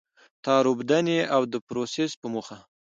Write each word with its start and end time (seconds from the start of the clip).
تار 0.45 0.63
اوبدنې 0.71 1.17
او 1.35 1.41
د 1.51 1.55
پروسس 1.67 2.11
په 2.21 2.27
موخه. 2.33 2.57